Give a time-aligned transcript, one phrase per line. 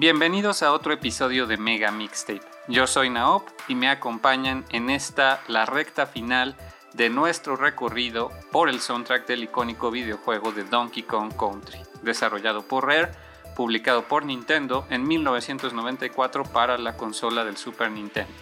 [0.00, 2.40] Bienvenidos a otro episodio de Mega Mixtape.
[2.68, 6.56] Yo soy Naop y me acompañan en esta, la recta final
[6.94, 12.86] de nuestro recorrido por el soundtrack del icónico videojuego de Donkey Kong Country, desarrollado por
[12.86, 13.10] Rare,
[13.54, 18.32] publicado por Nintendo en 1994 para la consola del Super Nintendo.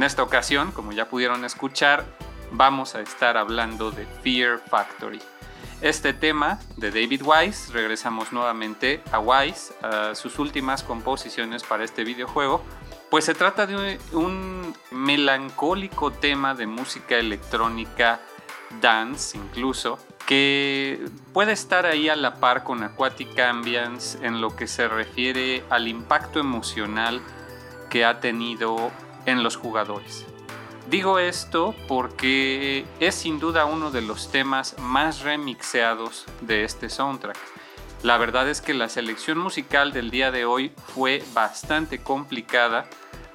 [0.00, 2.06] En esta ocasión, como ya pudieron escuchar,
[2.52, 5.20] vamos a estar hablando de Fear Factory.
[5.82, 12.02] Este tema de David Wise, regresamos nuevamente a Wise, a sus últimas composiciones para este
[12.02, 12.64] videojuego,
[13.10, 18.20] pues se trata de un melancólico tema de música electrónica,
[18.80, 24.66] dance incluso, que puede estar ahí a la par con Aquatic Ambience en lo que
[24.66, 27.20] se refiere al impacto emocional
[27.90, 28.90] que ha tenido
[29.30, 30.26] en los jugadores.
[30.88, 37.38] Digo esto porque es sin duda uno de los temas más remixeados de este soundtrack.
[38.02, 42.88] La verdad es que la selección musical del día de hoy fue bastante complicada.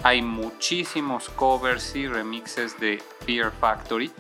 [0.03, 4.11] Hay muchísimos covers y remixes de Fear Factory.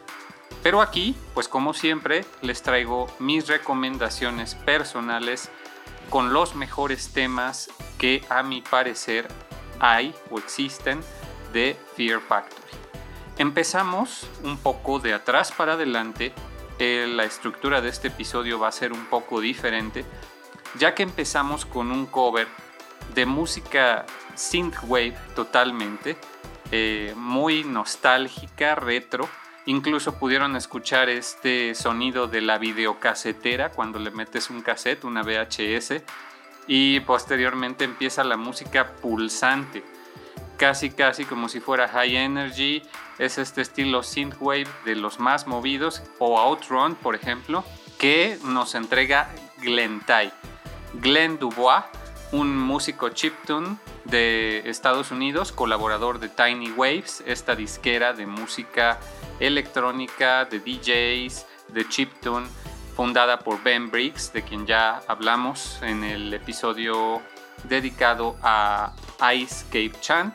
[0.63, 5.49] Pero aquí, pues como siempre, les traigo mis recomendaciones personales
[6.09, 9.27] con los mejores temas que a mi parecer
[9.79, 11.01] hay o existen
[11.55, 12.61] de Fear Factory.
[13.37, 16.33] Empezamos un poco de atrás para adelante.
[16.79, 20.03] Eh, la estructura de este episodio va a ser un poco diferente,
[20.77, 22.49] ya que empezamos con un cover
[23.13, 24.05] de música
[24.35, 26.17] synthwave totalmente,
[26.71, 29.29] eh, muy nostálgica, retro.
[29.65, 36.03] Incluso pudieron escuchar este sonido de la videocasetera cuando le metes un cassette, una VHS,
[36.67, 39.94] y posteriormente empieza la música pulsante
[40.57, 42.81] casi casi como si fuera High Energy,
[43.19, 47.63] es este estilo synthwave de los más movidos, o Outrun, por ejemplo,
[47.97, 50.31] que nos entrega Glenn Tai.
[50.93, 51.83] Glenn Dubois,
[52.31, 58.99] un músico chiptune de Estados Unidos, colaborador de Tiny Waves, esta disquera de música
[59.39, 62.47] electrónica, de DJs, de chiptune,
[62.95, 67.21] fundada por Ben Briggs, de quien ya hablamos en el episodio
[67.63, 68.93] dedicado a
[69.35, 70.33] Ice Cape Chan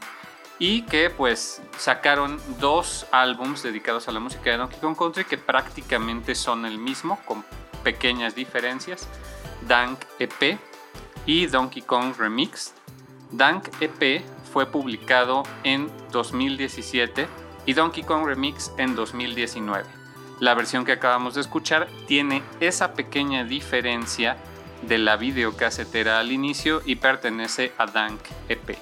[0.58, 5.38] y que pues sacaron dos álbums dedicados a la música de Donkey Kong Country que
[5.38, 7.44] prácticamente son el mismo con
[7.82, 9.08] pequeñas diferencias.
[9.66, 10.58] Dank EP
[11.26, 12.74] y Donkey Kong Remix
[13.30, 14.22] Dank EP
[14.52, 17.28] fue publicado en 2017
[17.66, 20.00] y Donkey Kong Remix en 2019
[20.40, 24.38] la versión que acabamos de escuchar tiene esa pequeña diferencia
[24.82, 28.78] de la videocasetera al inicio y pertenece a Dank EP.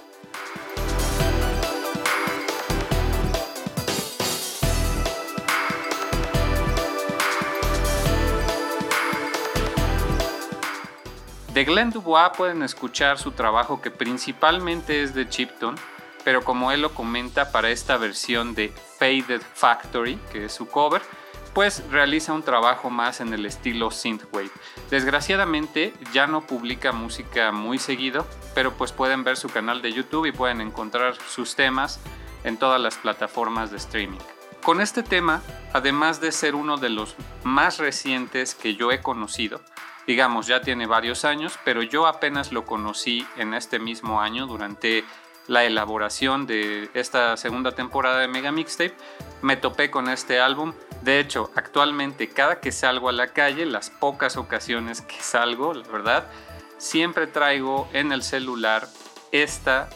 [11.58, 15.76] De Glenn Dubois pueden escuchar su trabajo que principalmente es de chiptune,
[16.22, 21.02] pero como él lo comenta para esta versión de Faded Factory, que es su cover,
[21.90, 24.50] realiza un trabajo más en el estilo synthwave.
[24.90, 30.26] Desgraciadamente ya no publica música muy seguido, pero pues pueden ver su canal de YouTube
[30.26, 31.98] y pueden encontrar sus temas
[32.44, 34.20] en todas las plataformas de streaming.
[34.62, 39.60] Con este tema, además de ser uno de los más recientes que yo he conocido,
[40.06, 45.04] digamos ya tiene varios años, pero yo apenas lo conocí en este mismo año durante
[45.48, 48.94] la elaboración de esta segunda temporada de Mega Mixtape,
[49.42, 50.72] me topé con este álbum.
[51.02, 55.88] De hecho, actualmente cada que salgo a la calle, las pocas ocasiones que salgo, la
[55.88, 56.28] verdad,
[56.76, 58.86] siempre traigo en el celular
[59.32, 59.88] esta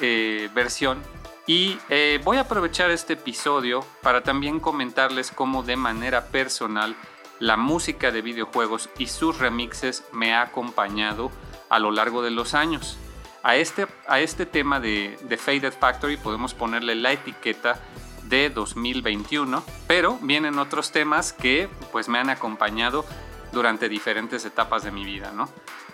[0.00, 1.02] eh, versión
[1.46, 6.94] y eh, voy a aprovechar este episodio para también comentarles cómo de manera personal
[7.40, 11.30] la música de videojuegos y sus remixes me ha acompañado
[11.68, 12.98] a lo largo de los años.
[13.42, 17.80] A este, a este tema de, de Faded Factory podemos ponerle la etiqueta
[18.24, 23.04] de 2021, pero vienen otros temas que pues me han acompañado
[23.52, 25.48] durante diferentes etapas de mi vida, ¿no?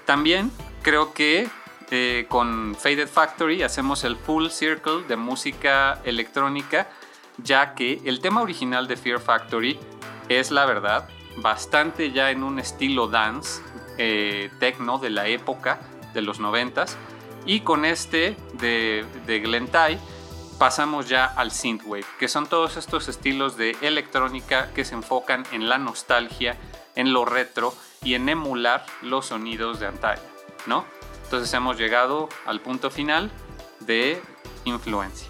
[0.04, 0.50] También
[0.82, 1.48] creo que
[1.90, 6.88] eh, con Faded Factory hacemos el full circle de música electrónica,
[7.38, 9.78] ya que el tema original de Fear Factory
[10.28, 13.62] es la verdad bastante ya en un estilo dance,
[13.98, 15.78] eh, techno de la época
[16.12, 16.96] de los noventas,
[17.46, 19.98] y con este de, de Glentai
[20.58, 25.68] pasamos ya al synthwave, que son todos estos estilos de electrónica que se enfocan en
[25.68, 26.56] la nostalgia,
[26.94, 30.22] en lo retro y en emular los sonidos de antaño,
[30.66, 30.84] ¿no?
[31.24, 33.30] Entonces hemos llegado al punto final
[33.80, 34.20] de
[34.64, 35.28] influencia.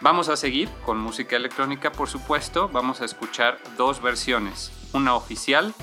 [0.00, 2.68] Vamos a seguir con música electrónica, por supuesto.
[2.68, 5.74] Vamos a escuchar dos versiones, una oficial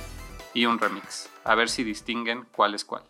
[0.53, 1.29] y un remix.
[1.45, 3.03] A ver si distinguen cuál es cuál.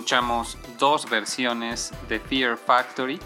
[0.00, 3.20] Escuchamos dos versiones de Fear Factory.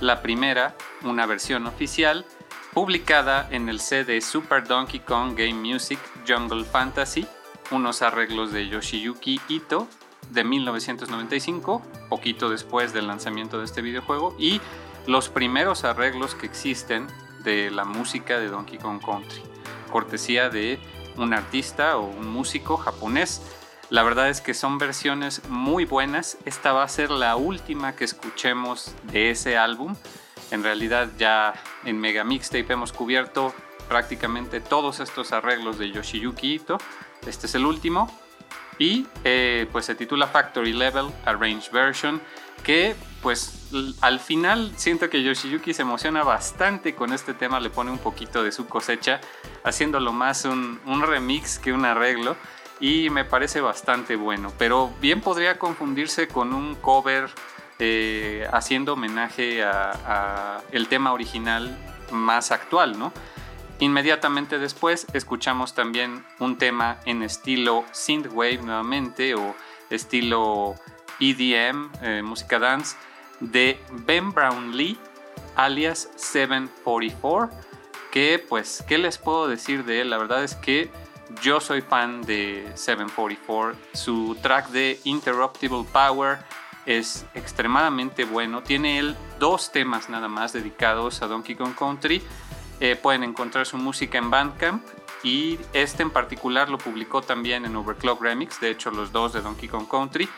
[0.00, 2.24] La primera, una versión oficial,
[2.72, 7.26] publicada en el CD Super Donkey Kong Game Music Jungle Fantasy,
[7.72, 9.88] unos arreglos de Yoshiyuki Ito
[10.30, 14.60] de 1995, poquito después del lanzamiento de este videojuego, y
[15.08, 17.08] los primeros arreglos que existen
[17.42, 19.42] de la música de Donkey Kong Country,
[19.90, 20.78] cortesía de
[21.16, 23.42] un artista o un músico japonés.
[23.90, 26.38] La verdad es que son versiones muy buenas.
[26.44, 29.96] Esta va a ser la última que escuchemos de ese álbum.
[30.52, 33.52] En realidad ya en Mega Mixtape hemos cubierto
[33.88, 36.78] prácticamente todos estos arreglos de Yoshiyuki Ito.
[37.26, 38.08] Este es el último.
[38.78, 42.20] Y eh, pues se titula Factory Level Arranged Version
[42.62, 43.68] que pues
[44.00, 48.42] al final siento que Yoshiyuki se emociona bastante con este tema, le pone un poquito
[48.42, 49.20] de su cosecha,
[49.64, 52.36] haciéndolo más un, remix que un arreglo
[52.80, 57.30] y me parece bastante bueno, pero bien podría confundirse con un cover
[57.78, 61.76] eh, haciendo homenaje a, el tema original
[62.10, 63.12] más actual, ¿no?
[63.78, 69.54] Inmediatamente después escuchamos también un tema en estilo synthwave nuevamente o
[69.88, 70.74] estilo
[71.18, 72.96] EDM, eh, música dance,
[73.40, 74.98] de Ben Brownlee,
[75.56, 77.50] alias 744,
[78.10, 80.10] que pues, ¿qué les puedo decir de él?
[80.10, 80.90] La verdad es que
[81.42, 86.38] yo soy fan de 744, su track de Interruptible Power
[86.86, 92.22] es extremadamente bueno, tiene él dos temas nada más dedicados a Donkey Kong Country,
[92.80, 94.84] eh, pueden encontrar su música en Bandcamp
[95.22, 99.42] y este en particular lo publicó también en Overclock Remix, de hecho los dos de
[99.42, 100.28] Donkey Kong Country.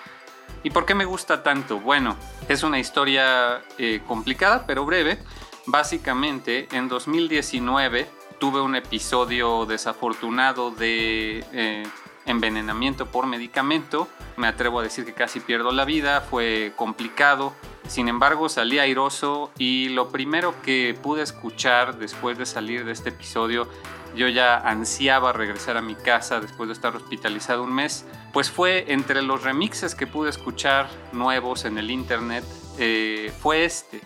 [0.64, 1.81] ¿Y por qué me gusta tanto?
[1.81, 2.16] Bueno,
[2.48, 5.18] es una historia eh, complicada pero breve.
[5.66, 8.09] Básicamente, en 2019
[8.42, 11.85] tuve un episodio desafortunado de eh,
[12.26, 14.09] envenenamiento por medicamento.
[14.37, 17.52] Me atrevo a decir que casi pierdo la vida, fue complicado.
[17.87, 23.11] Sin embargo, salí airoso y lo primero que pude escuchar después de salir de este
[23.11, 23.68] episodio
[24.16, 28.92] yo ya ansiaba regresar a mi casa después de estar hospitalizado un mes, pues fue
[28.92, 32.44] entre los remixes que pude escuchar nuevos en el internet,
[32.76, 34.00] eh, fue este,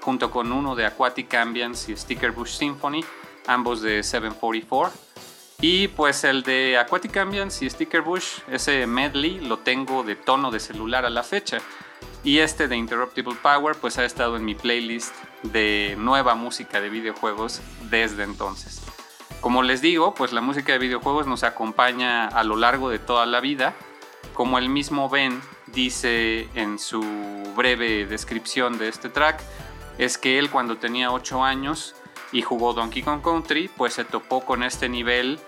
[0.00, 3.02] junto con uno de Aquatic Ambience y Sticker Bush Symphony,
[3.48, 4.96] ambos de 744.
[5.60, 10.52] Y pues el de Aquatic Ambience y Sticker Bush, ese medley, lo tengo de tono
[10.52, 11.58] de celular a la fecha.
[12.22, 16.90] Y este de Interruptible Power, pues ha estado en mi playlist de nueva música de
[16.90, 18.80] videojuegos desde entonces.
[19.40, 23.26] Como les digo, pues la música de videojuegos nos acompaña a lo largo de toda
[23.26, 23.74] la vida.
[24.34, 27.02] Como el mismo Ben dice en su
[27.56, 29.40] breve descripción de este track,
[29.96, 31.94] es que él cuando tenía 8 años
[32.32, 35.38] y jugó Donkey Kong Country, pues se topó con este nivel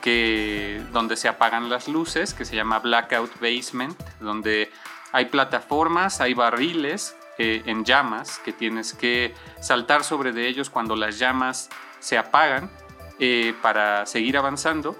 [0.00, 4.70] que donde se apagan las luces, que se llama Blackout Basement, donde
[5.12, 10.96] hay plataformas, hay barriles eh, en llamas que tienes que saltar sobre de ellos cuando
[10.96, 12.70] las llamas se apagan
[13.18, 14.96] eh, para seguir avanzando,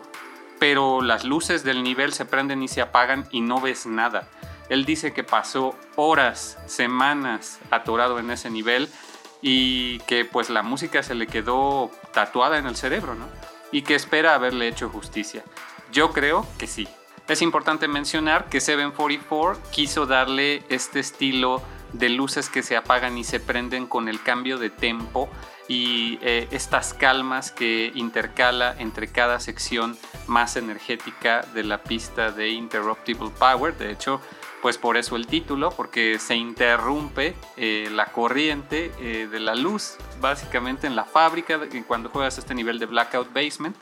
[0.58, 4.28] pero las luces del nivel se prenden y se apagan y no ves nada.
[4.68, 8.88] Él dice que pasó horas, semanas atorado en ese nivel
[9.42, 13.28] y que pues la música se le quedó tatuada en el cerebro, ¿no?
[13.72, 15.44] Y que espera haberle hecho justicia.
[15.92, 16.88] Yo creo que sí.
[17.28, 23.24] Es importante mencionar que 744 quiso darle este estilo de luces que se apagan y
[23.24, 25.28] se prenden con el cambio de tempo
[25.68, 32.48] y eh, estas calmas que intercala entre cada sección más energética de la pista de
[32.48, 33.76] Interruptible Power.
[33.76, 34.20] De hecho,
[34.62, 39.96] pues por eso el título, porque se interrumpe eh, la corriente eh, de la luz
[40.20, 43.76] básicamente en la fábrica cuando juegas este nivel de Blackout Basement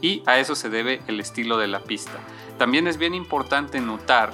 [0.00, 2.18] y a eso se debe el estilo de la pista.
[2.58, 4.32] También es bien importante notar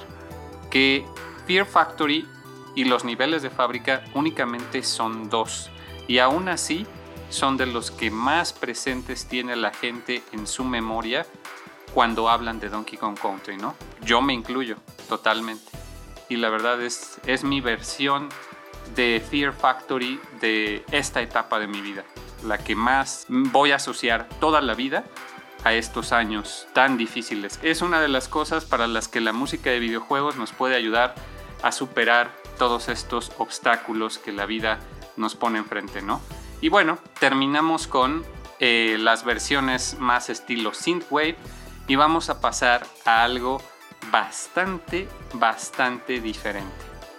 [0.69, 1.05] que
[1.45, 2.27] Fear Factory
[2.75, 5.69] y los niveles de fábrica únicamente son dos
[6.07, 6.85] y aún así
[7.29, 11.25] son de los que más presentes tiene la gente en su memoria
[11.93, 13.75] cuando hablan de Donkey Kong Country, ¿no?
[14.01, 14.77] Yo me incluyo
[15.07, 15.70] totalmente.
[16.31, 18.29] Y la verdad es, es mi versión
[18.95, 22.05] de Fear Factory de esta etapa de mi vida,
[22.45, 25.03] la que más voy a asociar toda la vida
[25.65, 27.59] a estos años tan difíciles.
[27.63, 31.15] Es una de las cosas para las que la música de videojuegos nos puede ayudar
[31.63, 34.79] a superar todos estos obstáculos que la vida
[35.17, 36.21] nos pone enfrente, ¿no?
[36.61, 38.23] Y bueno, terminamos con
[38.61, 41.35] eh, las versiones más estilo synthwave
[41.89, 43.61] y vamos a pasar a algo
[44.09, 46.71] bastante, bastante diferente.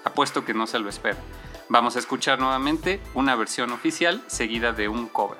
[0.05, 1.18] Apuesto que no se lo espera.
[1.68, 5.38] Vamos a escuchar nuevamente una versión oficial seguida de un cover.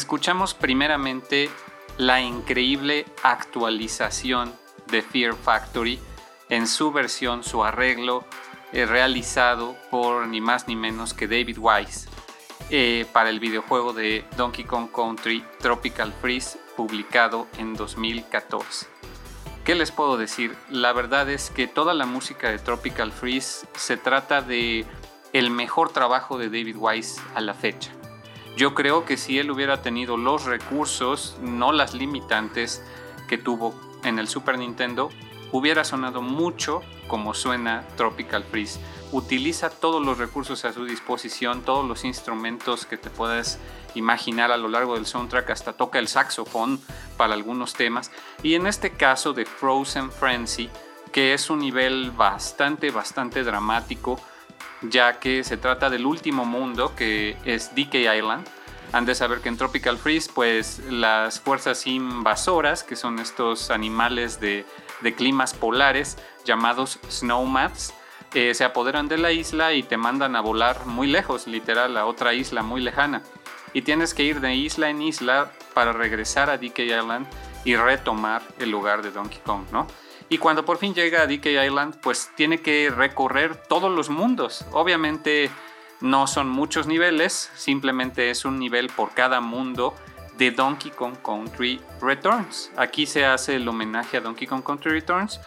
[0.00, 1.50] Escuchamos primeramente
[1.98, 4.50] la increíble actualización
[4.90, 6.00] de Fear Factory
[6.48, 8.24] en su versión, su arreglo
[8.72, 12.08] eh, realizado por ni más ni menos que David Wise
[12.70, 18.86] eh, para el videojuego de Donkey Kong Country Tropical Freeze publicado en 2014.
[19.66, 20.56] ¿Qué les puedo decir?
[20.70, 24.86] La verdad es que toda la música de Tropical Freeze se trata de
[25.34, 27.92] el mejor trabajo de David Wise a la fecha.
[28.56, 32.82] Yo creo que si él hubiera tenido los recursos, no las limitantes
[33.28, 33.74] que tuvo
[34.04, 35.10] en el Super Nintendo,
[35.52, 38.80] hubiera sonado mucho como suena Tropical Freeze.
[39.12, 43.58] Utiliza todos los recursos a su disposición, todos los instrumentos que te puedas
[43.94, 46.80] imaginar a lo largo del soundtrack, hasta toca el saxofón
[47.16, 48.12] para algunos temas.
[48.42, 50.70] Y en este caso de Frozen Frenzy,
[51.12, 54.20] que es un nivel bastante, bastante dramático,
[54.82, 58.46] ya que se trata del último mundo que es DK Island.
[58.92, 64.40] Han de saber que en Tropical Freeze, pues las fuerzas invasoras, que son estos animales
[64.40, 64.64] de,
[65.16, 67.94] climas polares llamados snowmats,
[68.34, 72.06] eh, se apoderan de la isla y te mandan a volar muy lejos, literal, a
[72.06, 73.22] otra isla muy lejana.
[73.72, 77.26] Y tienes que ir de isla en isla para regresar a DK Island
[77.64, 79.86] y retomar el lugar de Donkey Kong, ¿no?
[80.30, 84.64] Y cuando por fin llega a DK Island, pues tiene que recorrer todos los mundos.
[84.70, 85.50] Obviamente
[86.00, 89.92] no son muchos niveles, simplemente es un nivel por cada mundo
[90.38, 92.70] de Donkey Kong Country Returns.
[92.76, 95.40] Aquí se hace el homenaje a Donkey Kong Country Returns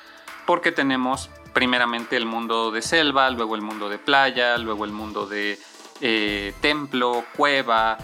[0.45, 5.25] porque tenemos primeramente el mundo de selva, luego el mundo de playa, luego el mundo
[5.25, 5.57] de
[6.01, 7.97] eh, templo, cueva,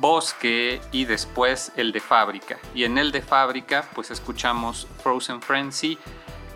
[0.00, 2.58] bosque y después el de fábrica.
[2.74, 5.98] Y en el de fábrica pues escuchamos Frozen Frenzy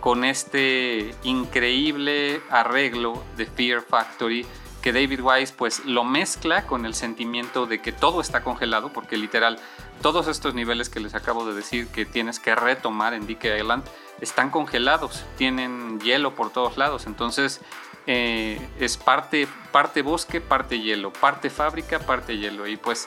[0.01, 4.47] con este increíble arreglo de Fear Factory
[4.81, 9.17] que David Wise pues lo mezcla con el sentimiento de que todo está congelado porque
[9.17, 9.59] literal
[10.03, 13.85] todos estos niveles que les acabo de decir que tienes que retomar en Dick Island
[14.21, 17.61] están congelados, tienen hielo por todos lados, entonces
[18.07, 23.07] eh, es parte, parte bosque, parte hielo, parte fábrica, parte hielo y pues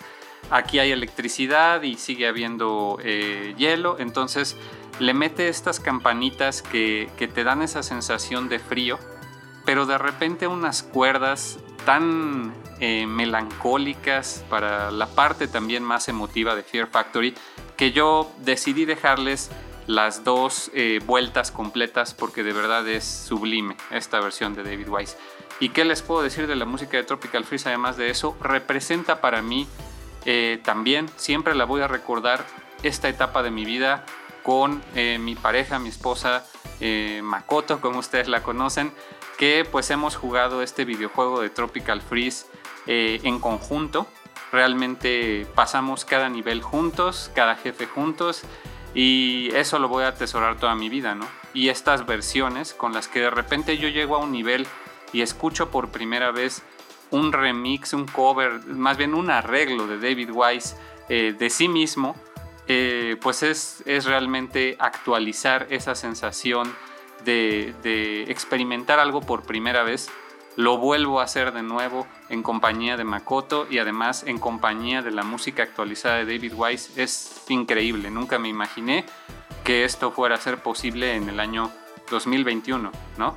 [0.50, 4.56] aquí hay electricidad y sigue habiendo eh, hielo, entonces
[5.00, 9.00] le mete estas campanitas que, te dan esa sensación de frío,
[9.66, 16.64] pero de repente unas cuerdas tan eh, melancólicas para la parte también más emotiva de
[16.64, 17.34] Fear Factory
[17.76, 19.50] que yo decidí dejarles
[19.88, 25.18] las dos eh, vueltas completas porque de verdad es sublime esta versión de David Wise.
[25.60, 27.70] ¿Y qué les puedo decir de la música de Tropical Freeze?
[27.70, 29.68] Además de eso, representa para mí
[30.26, 32.46] eh, también, siempre la voy a recordar,
[32.84, 34.06] esta etapa de mi vida
[34.44, 36.46] con eh, mi pareja, mi esposa
[36.82, 38.92] eh, Makoto, como ustedes la conocen,
[39.38, 42.46] que pues hemos jugado este videojuego de Tropical Freeze
[42.86, 44.06] en conjunto.
[44.52, 48.44] Realmente pasamos cada nivel juntos, cada jefe juntos
[48.94, 51.26] y eso lo voy a atesorar toda mi vida, ¿no?
[51.54, 54.68] Y estas versiones con las que de repente yo llego a un nivel
[55.14, 56.62] y escucho por primera vez
[57.14, 60.76] un remix, un cover, más bien un arreglo de David Wise
[61.10, 62.16] de sí mismo,
[62.68, 66.74] eh, pues es, realmente actualizar esa sensación
[67.26, 70.10] de, experimentar algo por primera vez.
[70.56, 75.10] Lo vuelvo a hacer de nuevo en compañía de Makoto y además en compañía de
[75.10, 77.02] la música actualizada de David Wise.
[77.02, 79.06] Es increíble, nunca me imaginé
[79.64, 81.72] que esto fuera a ser posible en el año
[82.12, 83.34] 2021, ¿no?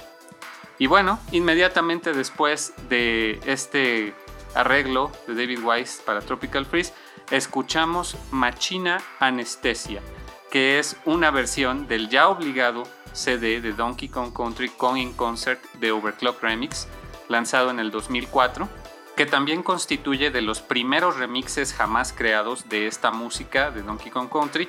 [0.79, 4.15] Y bueno, inmediatamente después de este
[4.55, 6.93] arreglo de David Wise para Tropical Freeze,
[7.31, 10.03] escuchamos Machina Anestesia,
[10.51, 15.63] que es una versión del ya obligado CD de Donkey Kong Country Kong in Concert
[15.75, 16.87] de Overclock Remix,
[17.29, 18.69] lanzado en el 2004,
[19.17, 24.29] que también constituye de los primeros remixes jamás creados de esta música de Donkey Kong
[24.31, 24.69] Country,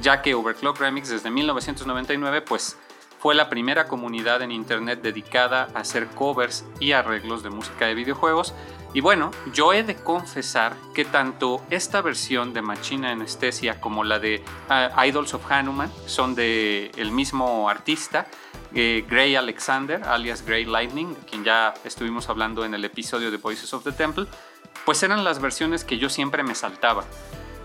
[0.00, 2.76] ya que Overclock Remix desde 1999 pues
[3.18, 7.94] fue la primera comunidad en internet dedicada a hacer covers y arreglos de música de
[7.94, 8.54] videojuegos
[8.94, 14.18] y bueno, yo he de confesar que tanto esta versión de Machina Anestesia como la
[14.18, 18.26] de ah, Idols of Hanuman son de el mismo artista,
[18.74, 23.74] eh, Gray Alexander, alias Gray Lightning, quien ya estuvimos hablando en el episodio de Voices
[23.74, 24.26] of the Temple,
[24.86, 27.04] pues eran las versiones que yo siempre me saltaba.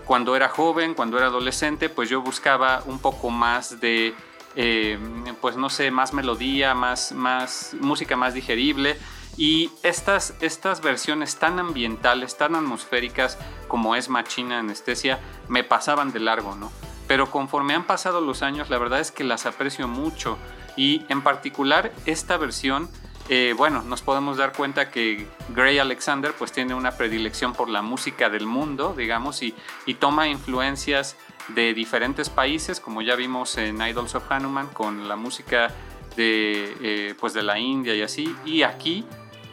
[0.04, 4.14] Cuando era joven, cuando era adolescente, pues yo buscaba un poco más de,
[4.56, 4.98] eh,
[5.40, 8.96] pues no sé, más melodía, más, más música más digerible
[9.36, 13.38] y estas, estas versiones tan ambientales, tan atmosféricas
[13.68, 16.70] como es Machina Anestesia, me pasaban de largo, ¿no?
[17.08, 20.38] Pero conforme han pasado los años, la verdad es que las aprecio mucho.
[20.76, 22.88] Y en particular esta versión
[23.30, 27.80] eh, bueno, nos podemos dar cuenta que Gray Alexander pues tiene una predilección por la
[27.80, 29.54] música del mundo, digamos, y,
[29.98, 31.16] toma influencias
[31.48, 35.68] de diferentes países, como ya vimos en Idols of Hanuman, con la música
[36.16, 39.04] de, eh, pues de la India y así, y aquí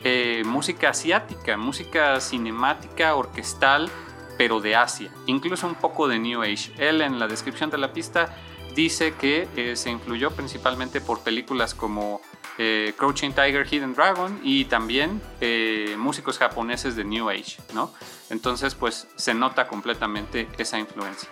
[0.04, 3.89] eh, música asiática, música cinemática, orquestal,
[4.38, 6.72] pero de Asia, incluso un poco de New Age.
[6.78, 8.36] Él en la descripción de la pista
[8.76, 12.22] dice que se influyó principalmente por películas como
[12.58, 17.94] eh, Crouching Tiger, Hidden Dragon y también eh, músicos japoneses de New Age, ¿no?
[18.30, 21.30] Entonces, pues se nota completamente esa influencia.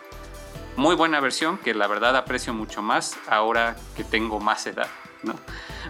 [0.80, 4.88] Muy buena versión que la verdad aprecio mucho más ahora que tengo más edad,
[5.23, 5.36] ¿no?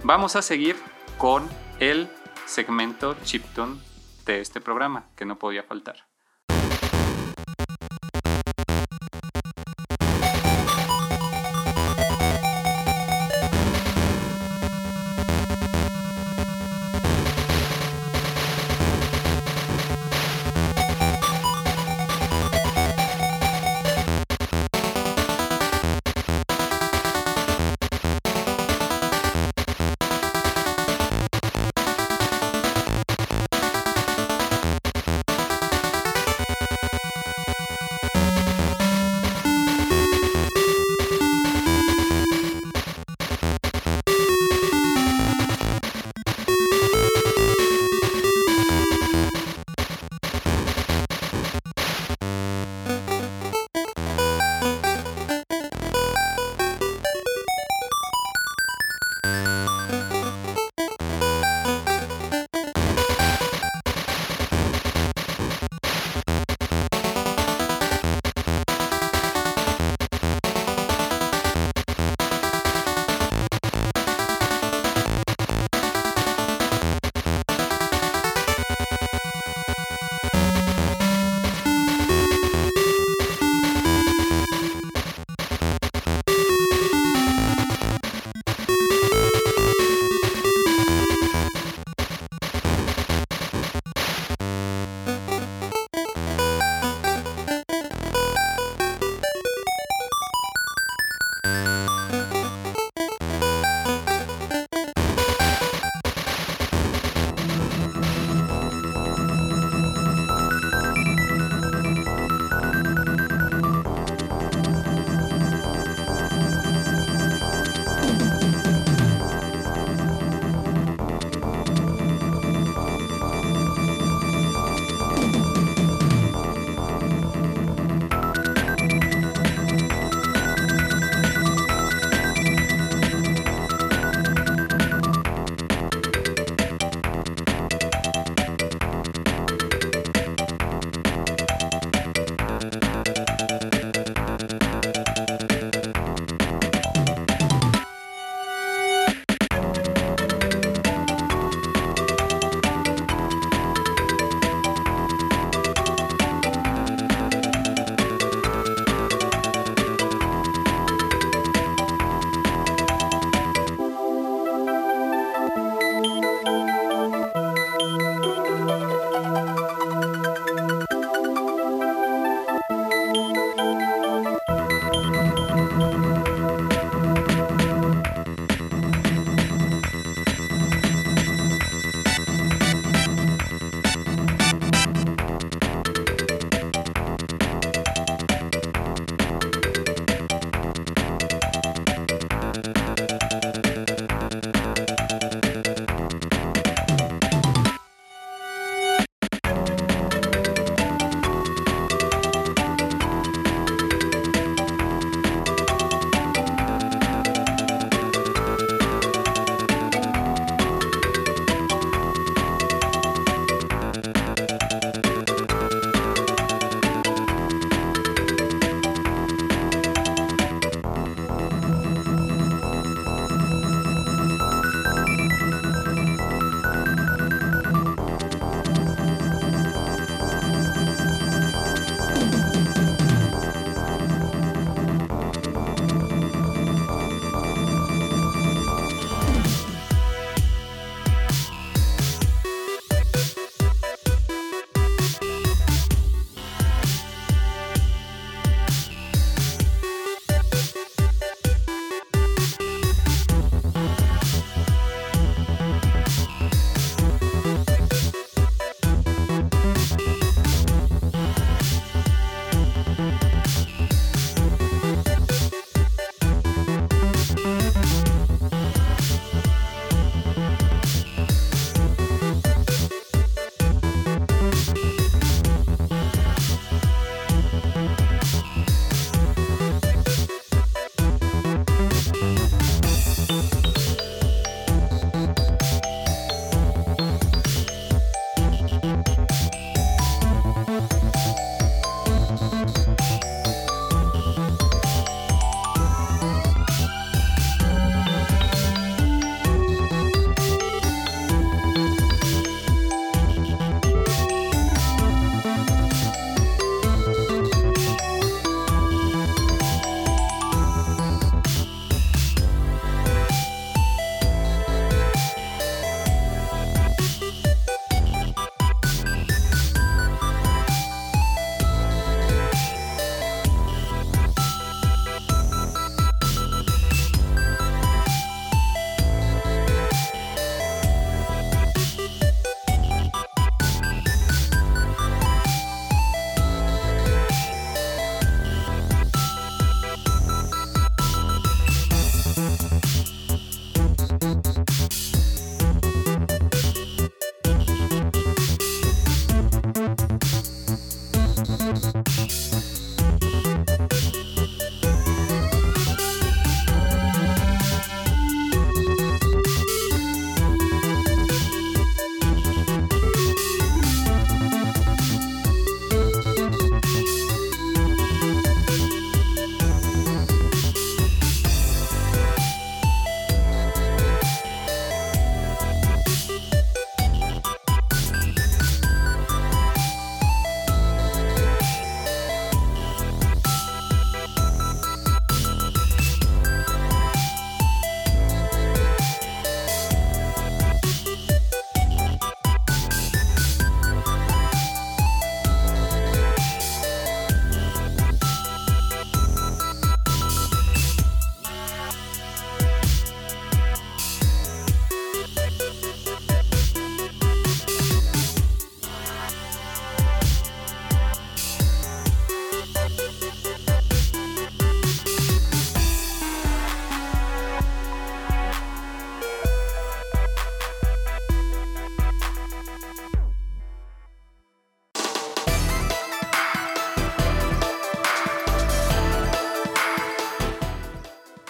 [0.03, 0.75] Vamos a seguir
[1.19, 1.47] con
[1.79, 2.09] el
[2.47, 3.79] segmento chiptune
[4.25, 6.09] de este programa, que no podía faltar.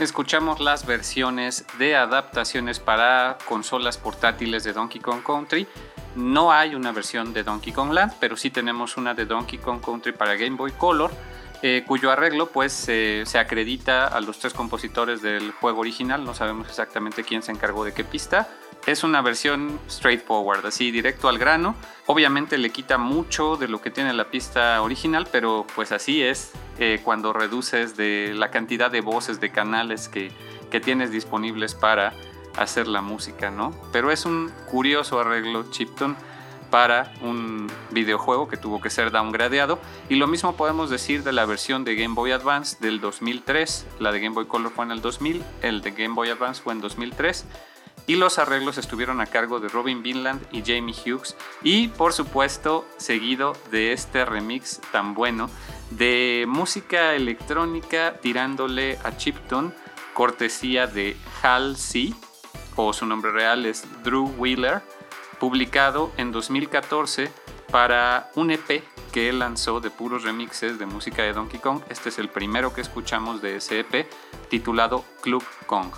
[0.10, 5.68] Escuchamos las versiones de adaptaciones para consolas portátiles de Donkey Kong Country.
[6.16, 9.80] No hay una versión de Donkey Kong Land, pero sí tenemos una de Donkey Kong
[9.86, 11.12] Country para Game Boy Color,
[11.62, 16.26] eh, cuyo arreglo pues se acredita a los tres compositores del juego original.
[16.26, 18.50] No sabemos exactamente quién se encargó de qué pista,
[18.92, 21.76] es una versión straightforward, así directo al grano.
[22.08, 26.52] Obviamente le quita mucho de lo que tiene la pista original, pero pues así es
[26.80, 30.32] eh, cuando reduces de la cantidad de voces, de canales que,
[30.72, 32.14] que tienes disponibles para
[32.58, 33.76] hacer la música, ¿no?
[33.92, 36.16] Pero es un curioso arreglo Chipton
[36.72, 39.80] para un videojuego que tuvo que ser downgradeado.
[40.08, 43.86] Y lo mismo podemos decir de la versión de Game Boy Advance del 2003.
[44.00, 46.74] La de Game Boy Color fue en el 2000, el de Game Boy Advance fue
[46.74, 47.46] en 2003
[48.10, 52.88] y los arreglos estuvieron a cargo de Robin Vinland y Jamie Hughes y por supuesto
[52.98, 55.48] seguido de este remix tan bueno
[55.92, 59.76] de música electrónica tirándole a Chipton
[60.16, 62.12] cortesía de Hal C
[62.76, 64.82] o su nombre real es Drew Wheeler
[65.40, 67.32] publicado en 2014
[67.72, 71.82] para un EP que él lanzó de puros remixes de música de Donkey Kong.
[71.90, 74.10] Este es el primero que escuchamos de ese EP
[74.50, 75.92] titulado Club Kong.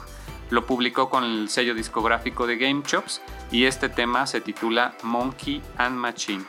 [0.51, 3.21] Lo publicó con el sello discográfico de Game Chops
[3.51, 6.43] y este tema se titula Monkey and Machine.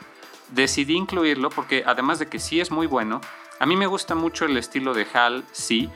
[0.49, 3.21] Decidí incluirlo porque además de que sí es muy bueno,
[3.59, 5.89] a mí me gusta mucho el estilo de Hal sí,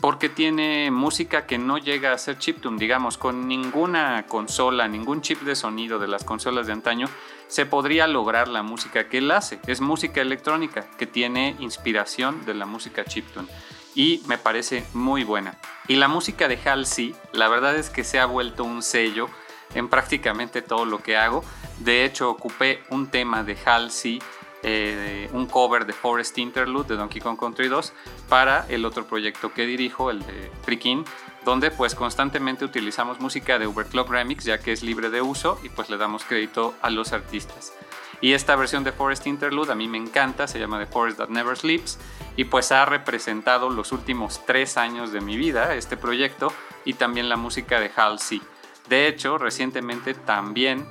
[0.00, 5.40] porque tiene música que no llega a ser chiptune, digamos, con ninguna consola, ningún chip
[5.40, 7.08] de sonido de las consolas de antaño,
[7.48, 9.58] se podría lograr la música que él hace.
[9.66, 13.48] Es música electrónica que tiene inspiración de la música chiptune
[13.98, 15.56] y me parece muy buena.
[15.88, 19.28] Y la música de Halsey, la verdad es que se ha vuelto un sello
[19.74, 21.44] en prácticamente todo lo que hago.
[21.80, 24.22] De hecho, ocupé un tema de Halsey,
[24.62, 27.92] eh, un cover de Forest Interlude de Donkey Kong Country 2
[28.28, 31.04] para el otro proyecto que dirijo, el de Freakin',
[31.44, 35.70] donde pues constantemente utilizamos música de Overclock Remix ya que es libre de uso y
[35.70, 37.72] pues le damos crédito a los artistas.
[38.20, 41.28] Y esta versión de Forest Interlude a mí me encanta, se llama The Forest That
[41.28, 41.98] Never Sleeps
[42.36, 46.52] y pues ha representado los últimos tres años de mi vida este proyecto
[46.84, 48.42] y también la música de Halsey.
[48.88, 50.86] De hecho, recientemente también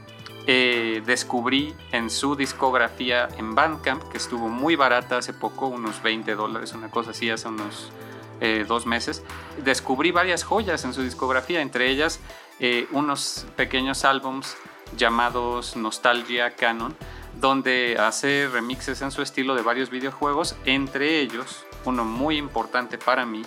[0.45, 6.35] eh, descubrí en su discografía en Bandcamp, que estuvo muy barata hace poco, unos 20
[6.35, 7.91] dólares, una cosa así, hace unos
[8.39, 9.23] eh, dos meses,
[9.65, 12.21] descubrí varias joyas en su discografía, entre ellas
[12.59, 14.55] eh, unos pequeños álbums
[14.95, 16.95] llamados Nostalgia Canon,
[17.39, 23.25] donde hace remixes en su estilo de varios videojuegos, entre ellos uno muy importante para
[23.25, 23.43] mí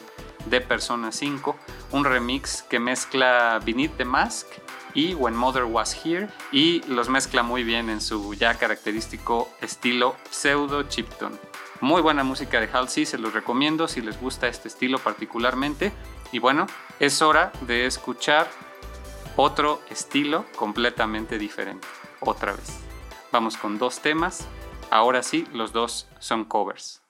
[0.46, 1.56] de Persona 5,
[1.92, 4.46] un remix que mezcla Beneath the Mask
[4.94, 10.16] y When Mother Was Here y los mezcla muy bien en su ya característico estilo
[10.30, 11.38] pseudo chipton.
[11.80, 15.92] Muy buena música de Halsey, se los recomiendo si les gusta este estilo particularmente.
[16.30, 16.66] Y bueno,
[16.98, 18.50] es hora de escuchar
[19.40, 21.86] otro estilo completamente diferente,
[22.20, 22.78] otra vez.
[23.32, 24.46] Vamos con dos temas.
[24.90, 27.02] Ahora sí, los dos son covers.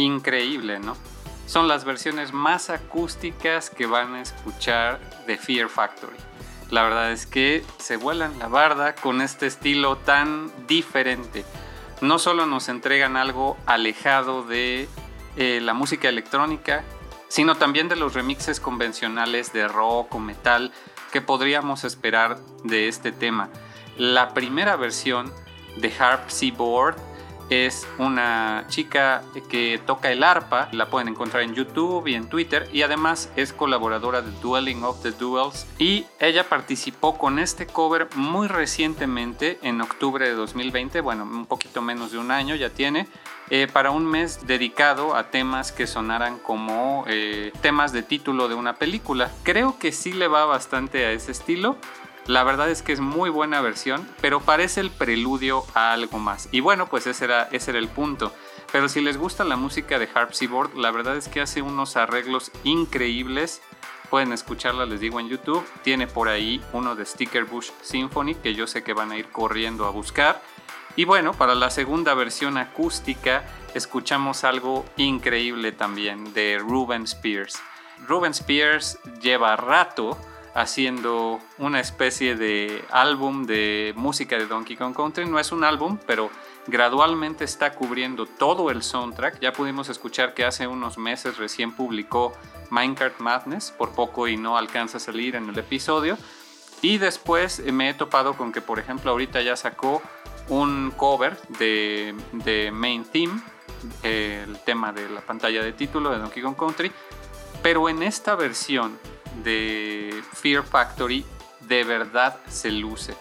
[0.00, 0.96] Increíble, ¿no?
[1.46, 6.16] Son las versiones más acústicas que van a escuchar de Fear Factory.
[6.70, 11.44] La verdad es que se vuelan la barda con este estilo tan diferente.
[12.00, 14.88] No solo nos entregan algo alejado de
[15.36, 16.84] eh, la música electrónica,
[17.28, 20.72] sino también de los remixes convencionales de rock o metal
[21.12, 23.48] que podríamos esperar de este tema.
[23.96, 25.32] La primera versión
[25.76, 26.96] de Harp Seaboard
[27.50, 32.68] es una chica que toca el arpa, la pueden encontrar en YouTube y en Twitter
[32.72, 38.08] y además es colaboradora de Dueling of the Duels y ella participó con este cover
[38.14, 43.08] muy recientemente en octubre de 2020, bueno, un poquito menos de un año ya tiene,
[43.50, 48.54] eh, para un mes dedicado a temas que sonaran como eh, temas de título de
[48.54, 49.28] una película.
[49.42, 51.76] Creo que sí le va bastante a ese estilo.
[52.30, 56.48] La verdad es que es muy buena versión, pero parece el preludio a algo más.
[56.52, 58.32] Y bueno, pues ese era, ese era el punto.
[58.70, 60.30] Pero si les gusta la música de Harp
[60.76, 63.62] la verdad es que hace unos arreglos increíbles.
[64.10, 65.66] Pueden escucharla, les digo, en YouTube.
[65.82, 69.26] Tiene por ahí uno de Sticker Bush Symphony, que yo sé que van a ir
[69.30, 70.40] corriendo a buscar.
[70.94, 73.42] Y bueno, para la segunda versión acústica,
[73.74, 77.60] escuchamos algo increíble también de Ruben Spears.
[78.06, 80.16] Ruben Spears lleva rato
[80.54, 85.26] haciendo una especie de álbum de música de Donkey Kong Country.
[85.26, 86.30] No es un álbum, pero
[86.66, 89.40] gradualmente está cubriendo todo el soundtrack.
[89.40, 92.32] Ya pudimos escuchar que hace unos meses recién publicó
[92.70, 96.16] Minecraft Madness, por poco y no alcanza a salir en el episodio.
[96.82, 100.02] Y después me he topado con que, por ejemplo, ahorita ya sacó
[100.48, 103.40] un cover de, de Main Theme,
[104.02, 106.90] el tema de la pantalla de título de Donkey Kong Country.
[107.62, 108.98] Pero en esta versión
[109.42, 111.24] de Fear Factory
[111.68, 113.14] de verdad se luce.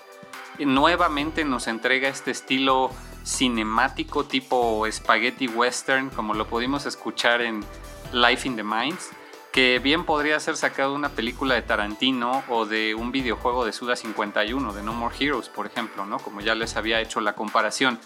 [0.60, 2.92] Nuevamente nos entrega este estilo
[3.24, 7.64] cinemático tipo spaghetti western como lo pudimos escuchar en
[8.12, 9.12] Life in the Mines,
[9.52, 13.72] que bien podría ser sacado de una película de Tarantino o de un videojuego de
[13.72, 16.18] Suda 51, de No More Heroes, por ejemplo, ¿no?
[16.20, 18.00] como ya les había hecho la comparación.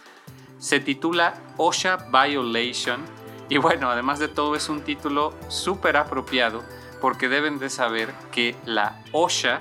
[0.59, 3.01] Se titula OSHA Violation
[3.49, 6.64] y bueno, además de todo es un título súper apropiado
[7.04, 9.60] porque deben de saber que la OSHA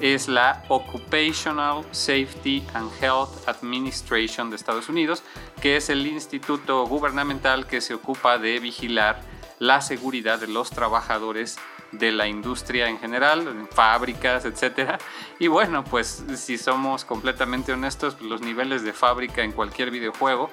[0.00, 5.22] es la Occupational Safety and Health Administration de Estados Unidos,
[5.62, 9.20] que es el instituto gubernamental que se ocupa de vigilar
[9.60, 11.60] la seguridad de los trabajadores
[11.92, 15.00] de la industria en general, en fábricas, etc.
[15.38, 20.50] Y bueno, pues si somos completamente honestos, los niveles de fábrica en cualquier videojuego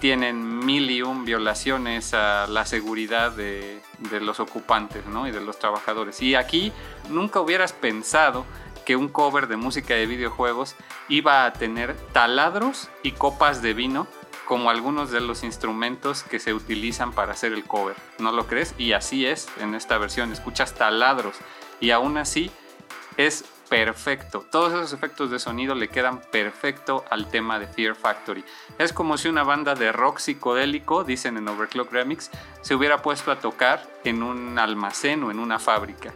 [0.00, 3.80] tienen mil y un violaciones a la seguridad de,
[4.20, 6.20] los ocupantes y de los trabajadores.
[6.22, 6.72] Y aquí
[7.08, 8.44] nunca hubieras pensado
[8.84, 10.76] que un cover de música de videojuegos
[11.08, 14.06] iba a tener taladros y copas de vino
[14.46, 17.96] como algunos de los instrumentos que se utilizan para hacer el cover.
[18.18, 18.74] ¿No lo crees?
[18.78, 20.32] Y así es en esta versión.
[20.32, 21.36] Escuchas taladros
[21.80, 22.50] y aún así
[23.16, 24.46] es perfecto.
[24.50, 28.44] Todos esos efectos de sonido le quedan perfecto al tema de Fear Factory.
[28.78, 32.30] Es como si una banda de rock psicodélico, dicen en Overclock Remix,
[32.62, 36.14] se hubiera puesto a tocar en un almacén o en una fábrica.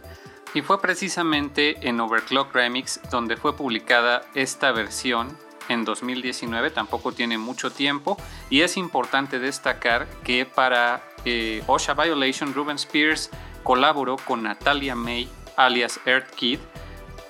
[0.53, 5.37] Y fue precisamente en Overclock Remix donde fue publicada esta versión
[5.69, 8.17] en 2019, tampoco tiene mucho tiempo,
[8.49, 13.29] y es importante destacar que para eh, OSHA Violation, Ruben Spears
[13.63, 16.59] colaboró con Natalia May, alias Earth Kid,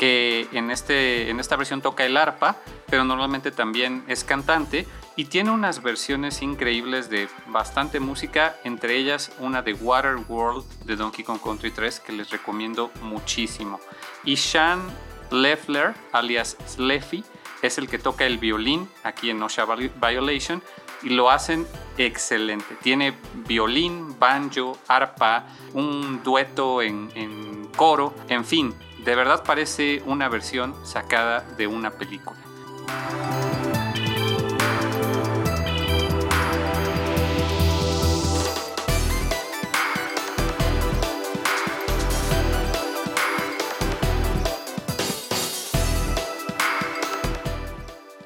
[0.01, 2.57] que en, este, en esta versión toca el arpa,
[2.89, 9.31] pero normalmente también es cantante y tiene unas versiones increíbles de bastante música, entre ellas
[9.37, 13.79] una de Water World de Donkey Kong Country 3 que les recomiendo muchísimo.
[14.23, 14.81] Y Sean
[15.29, 17.23] Leffler, alias Sleffy,
[17.61, 19.67] es el que toca el violín aquí en Osha
[20.01, 20.63] Violation
[21.03, 21.67] y lo hacen
[21.99, 22.75] excelente.
[22.81, 23.13] Tiene
[23.47, 28.73] violín, banjo, arpa, un dueto en, en coro, en fin,
[29.03, 32.39] de verdad parece una versión sacada de una película.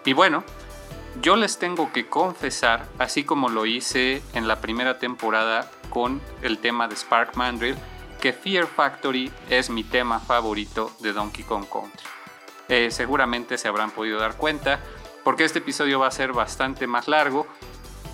[0.08, 0.44] Y bueno,
[1.22, 6.60] yo les tengo que confesar, así como lo hice en la primera temporada con el
[6.60, 7.76] tema de Spark Mandrill,
[8.20, 12.08] que Fear Factory es mi tema favorito de Donkey Kong Country.
[12.68, 14.80] Eh, seguramente se habrán podido dar cuenta,
[15.24, 17.48] porque este episodio va a ser bastante más largo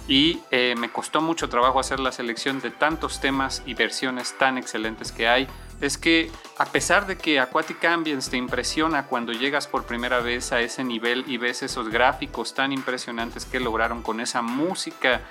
[0.07, 4.57] y eh, me costó mucho trabajo hacer la selección de tantos temas y versiones tan
[4.57, 5.47] excelentes que hay.
[5.79, 10.51] Es que a pesar de que Aquatic Ambience te impresiona cuando llegas por primera vez
[10.51, 15.21] a ese nivel y ves esos gráficos tan impresionantes que lograron con esa música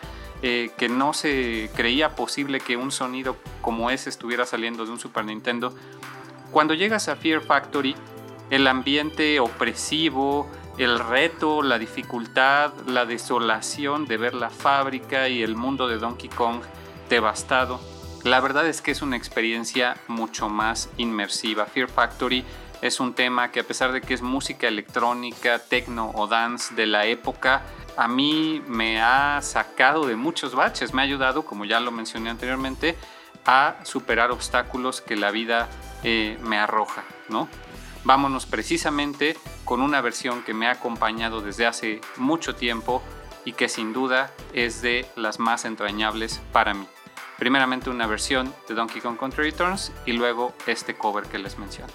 [0.42, 4.98] eh, que no se creía posible que un sonido como ese estuviera saliendo de un
[4.98, 5.74] Super Nintendo.
[6.50, 7.94] Cuando llegas a Fear Factory,
[8.50, 15.56] el ambiente opresivo, el reto, la dificultad, la desolación de ver la fábrica y el
[15.56, 16.62] mundo de Donkey Kong
[17.08, 17.80] devastado,
[18.24, 21.66] la verdad es que es una experiencia mucho más inmersiva.
[21.66, 22.44] Fear Factory
[22.82, 26.86] es un tema que a pesar de que es música electrónica, techno o dance de
[26.86, 27.62] la época,
[27.96, 32.30] a mí me ha sacado de muchos baches, me ha ayudado, como ya lo mencioné
[32.30, 32.96] anteriormente,
[33.46, 35.68] a superar obstáculos que la vida
[36.02, 37.48] eh, me arroja, ¿no?
[38.04, 43.02] Vámonos precisamente con una versión que me ha acompañado desde hace mucho tiempo
[43.44, 46.86] y que sin duda es de las más entrañables para mí.
[47.40, 51.90] Primeramente una versión de Donkey Kong Country Returns y luego este cover que les menciono.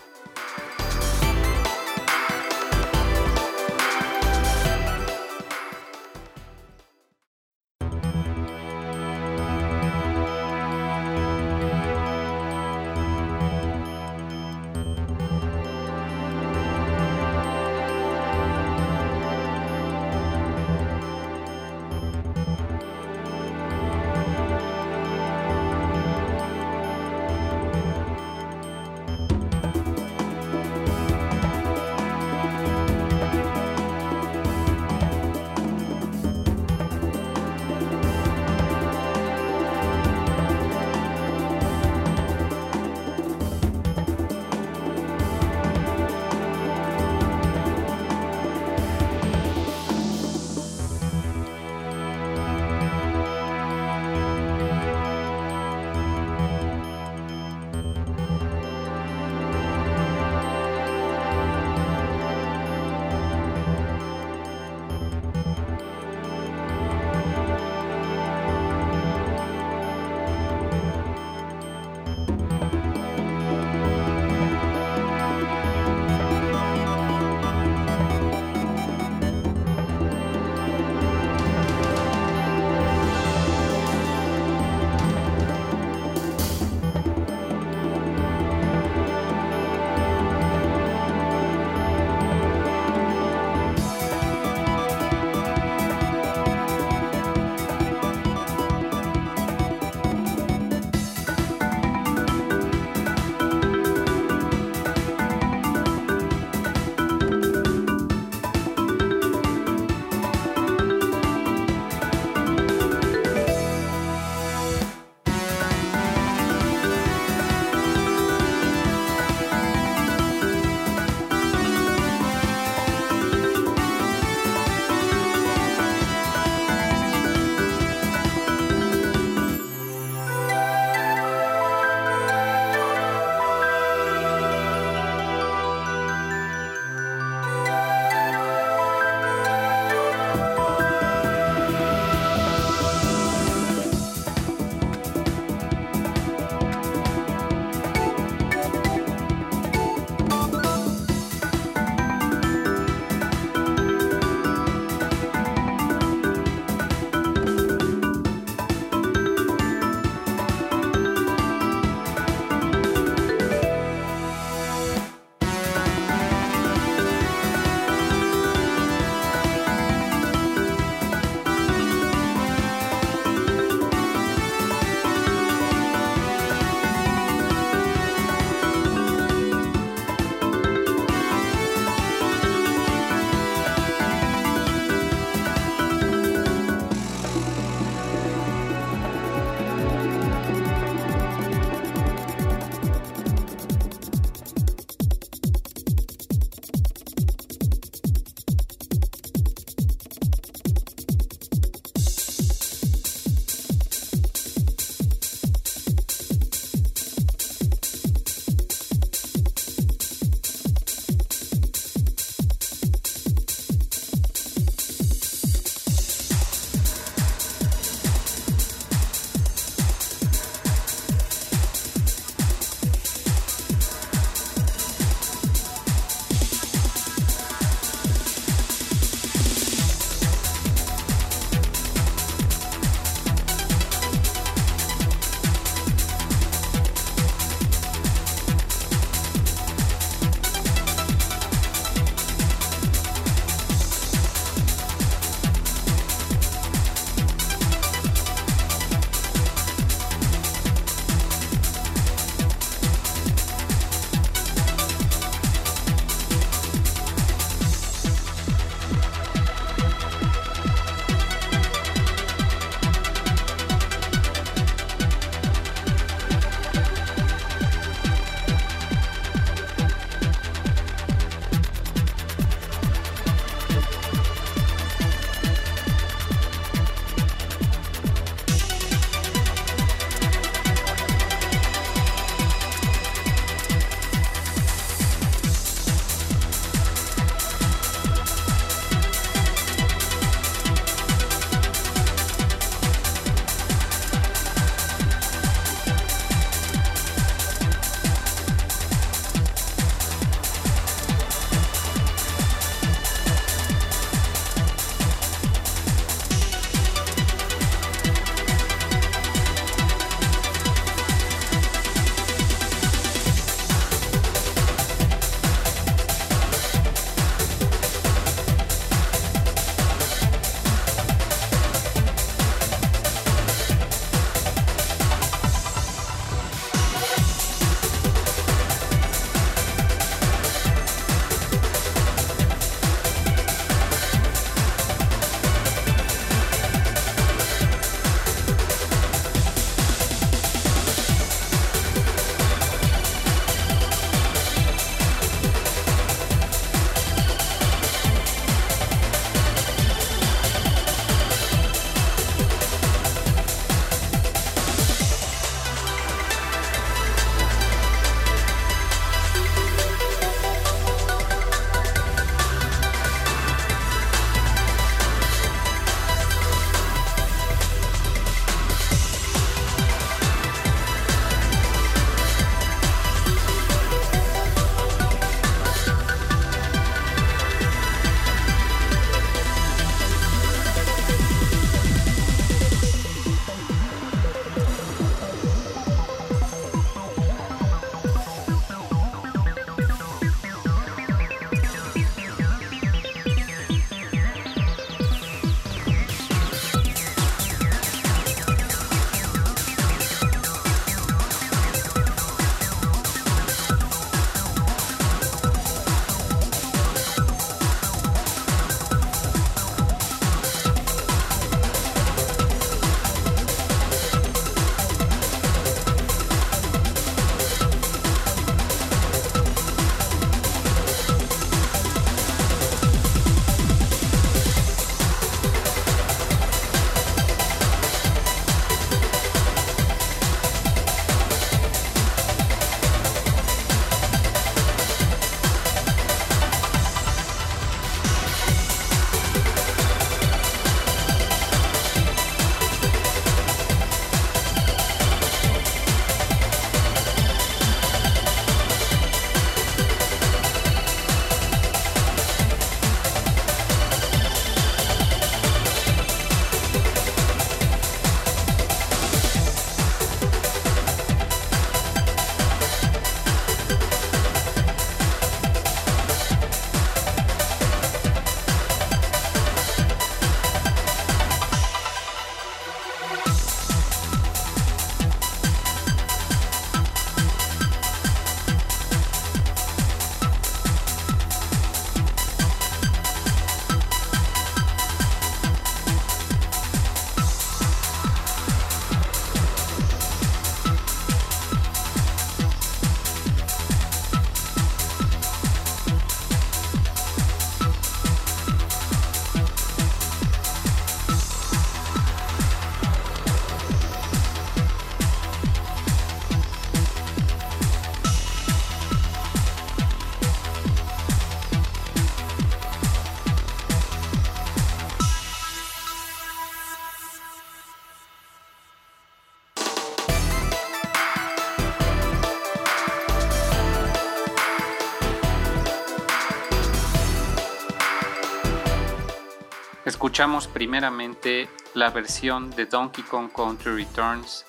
[530.16, 534.46] Escuchamos primeramente la versión de Donkey Kong Country Returns,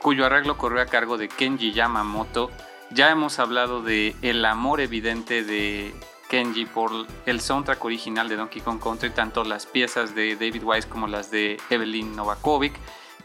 [0.00, 2.50] cuyo arreglo corrió a cargo de Kenji Yamamoto.
[2.90, 5.94] Ya hemos hablado de el amor evidente de
[6.28, 6.90] Kenji por
[7.24, 11.30] el soundtrack original de Donkey Kong Country, tanto las piezas de David Wise como las
[11.30, 12.74] de Evelyn Novakovic.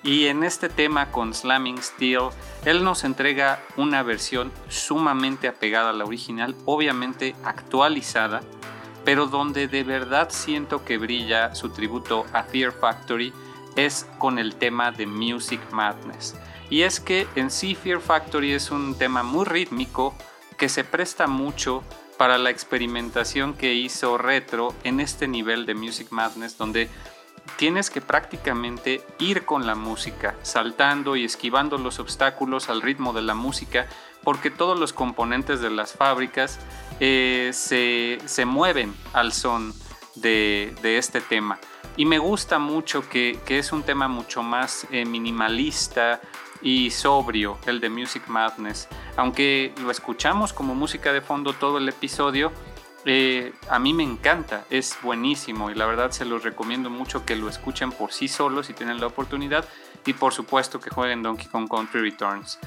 [0.04, 2.30] Y en este tema con Slamming Steel,
[2.64, 8.40] él nos entrega una versión sumamente apegada a la original, obviamente actualizada,
[9.06, 13.34] pero donde de verdad siento que brilla su tributo a Fear Factory
[13.76, 16.36] es con el tema de Music Madness.
[16.70, 20.16] Y es que en sí Fear Factory es un tema muy rítmico
[20.58, 21.84] que se presta mucho
[22.18, 26.90] para la experimentación que hizo Retro en este nivel de Music Madness donde
[27.58, 33.22] tienes que prácticamente ir con la música, saltando y esquivando los obstáculos al ritmo de
[33.22, 33.88] la música,
[34.24, 36.60] porque todos los componentes de las fábricas
[37.00, 39.74] eh, se, mueven al son
[40.16, 41.60] de, este tema.
[41.96, 46.22] Y me gusta mucho que, es un tema mucho más eh, minimalista
[46.62, 48.88] y sobrio, el de Music Madness.
[49.18, 52.52] Aunque lo escuchamos como música de fondo todo el episodio,
[53.06, 57.36] eh, a mí me encanta, es buenísimo y la verdad se los recomiendo mucho que
[57.36, 59.66] lo escuchen por sí solos si tienen la oportunidad
[60.06, 62.60] y por supuesto que jueguen Donkey Kong Country Returns.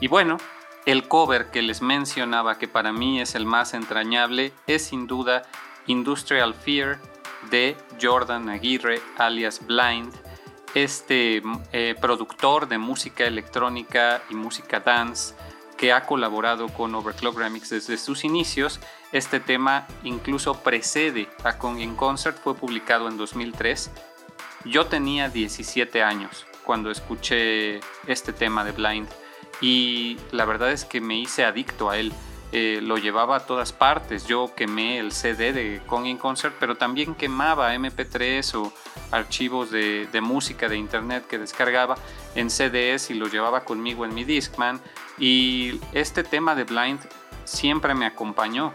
[0.00, 0.38] Y bueno,
[0.86, 5.42] el cover que les mencionaba que para mí es el más entrañable es sin duda
[5.86, 6.98] Industrial Fear
[7.50, 10.12] de Jordan Aguirre alias Blind,
[10.74, 11.40] este
[11.72, 15.34] eh, productor de música electrónica y música dance
[15.76, 18.80] que ha colaborado con Overclock Remix desde sus inicios.
[19.12, 23.90] Este tema incluso precede a Kong in Concert, fue publicado en 2003.
[24.64, 29.08] Yo tenía 17 años cuando escuché este tema de Blind
[29.60, 32.12] y la verdad es que me hice adicto a él.
[32.56, 34.26] Eh, lo llevaba a todas partes.
[34.28, 38.72] Yo quemé el CD de Kong in Concert, pero también quemaba MP3 o
[39.10, 41.96] archivos de, música de internet que descargaba
[42.36, 44.80] en CDs y los llevaba conmigo en mi Discman.
[45.18, 47.00] Y este tema de Blind
[47.44, 48.72] siempre me acompañó.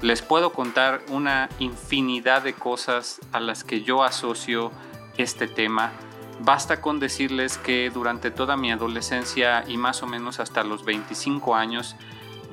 [0.00, 4.70] Les puedo contar una infinidad de cosas a las que yo asocio
[5.16, 5.92] este tema.
[6.40, 11.56] Basta con decirles que durante toda mi adolescencia y más o menos hasta los 25
[11.56, 11.96] años,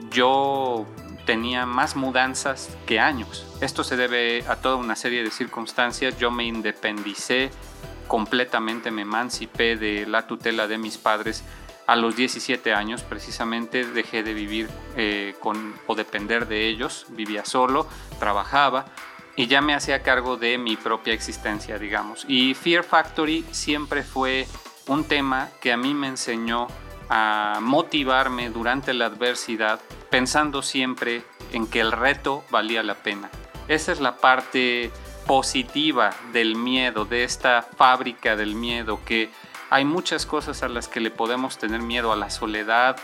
[0.09, 0.87] yo
[1.25, 3.45] tenía más mudanzas que años.
[3.61, 6.17] Esto se debe a toda una serie de circunstancias.
[6.17, 7.51] Yo me independicé
[8.07, 11.43] completamente, me emancipé de la tutela de mis padres
[11.87, 17.45] a los 17 años precisamente dejé de vivir eh, con, o depender de ellos, vivía
[17.45, 17.87] solo,
[18.19, 18.85] trabajaba
[19.35, 22.25] y ya me hacía cargo de mi propia existencia, digamos.
[22.27, 24.47] Y Fear Factory siempre fue
[24.87, 26.67] un tema que a mí me enseñó
[27.09, 29.79] a motivarme durante la adversidad,
[30.09, 33.29] pensando siempre en que el reto valía la pena.
[33.67, 34.91] Esa es la parte
[35.27, 39.29] positiva del miedo, de esta fábrica del miedo, que
[39.75, 42.95] hay muchas cosas a las que le podemos tener miedo, a la soledad,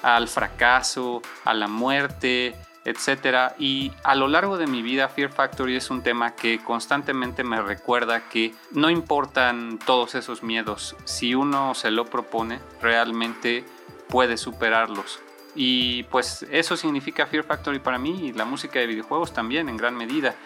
[0.00, 2.54] al fracaso, a la muerte,
[2.84, 3.52] etc.
[3.58, 7.60] Y a lo largo de mi vida, Fear Factory es un tema que constantemente me
[7.60, 13.64] recuerda que no importan todos esos miedos, si uno se lo propone, realmente
[14.08, 15.18] puede superarlos.
[15.56, 19.76] Y pues eso significa Fear Factory para mí y la música de videojuegos también en
[19.76, 20.36] gran medida.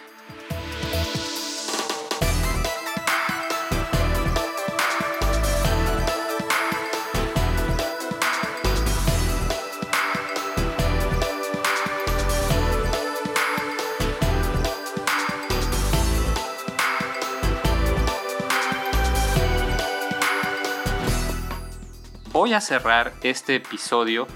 [22.45, 24.27] Voy a cerrar este episodio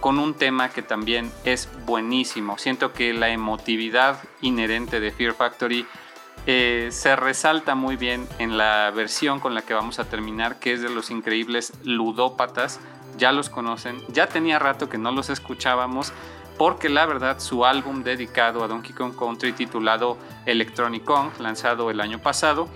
[0.00, 2.56] con un tema que también es buenísimo.
[2.56, 5.86] Siento que la emotividad inherente de Fear Factory
[6.46, 10.72] eh, se resalta muy bien en la versión con la que vamos a terminar, que
[10.72, 12.80] es de los increíbles ludópatas.
[13.18, 16.14] Ya los conocen, ya tenía rato que no los escuchábamos,
[16.56, 20.16] porque la verdad su álbum dedicado a Donkey Kong Country titulado
[20.46, 22.66] Electronic Kong, lanzado el año pasado,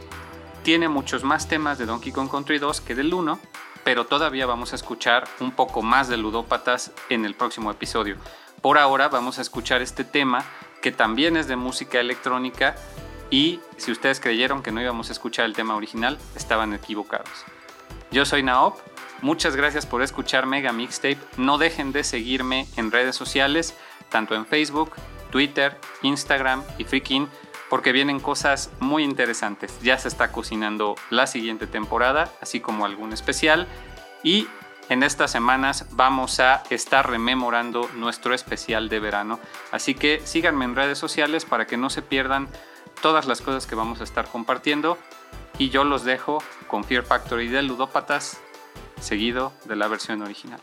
[0.62, 3.40] tiene muchos más temas de Donkey Kong Country 2 que del 1,
[3.84, 8.16] pero todavía vamos a escuchar un poco más de ludópatas en el próximo episodio.
[8.60, 10.44] Por ahora vamos a escuchar este tema
[10.80, 12.76] que también es de música electrónica
[13.30, 17.44] y si ustedes creyeron que no íbamos a escuchar el tema original, estaban equivocados.
[18.10, 18.78] Yo soy Naop,
[19.22, 23.74] muchas gracias por escuchar Mega Mixtape, no dejen de seguirme en redes sociales,
[24.10, 24.92] tanto en Facebook,
[25.30, 27.28] Twitter, Instagram y Freaking
[27.72, 29.80] porque vienen cosas muy interesantes.
[29.80, 33.66] Ya se está cocinando la siguiente temporada, así como algún especial.
[34.22, 34.46] Y
[34.90, 39.40] en estas semanas vamos a estar rememorando nuestro especial de verano.
[39.70, 42.46] Así que síganme en redes sociales para que no se pierdan
[43.00, 44.98] todas las cosas que vamos a estar compartiendo.
[45.56, 48.38] Y yo los dejo con Fear Factory de Ludópatas,
[49.00, 50.60] seguido de la versión original.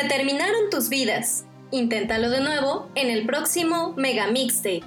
[0.00, 1.44] Se terminaron tus vidas.
[1.70, 4.82] Inténtalo de nuevo en el próximo Mega Mixtape.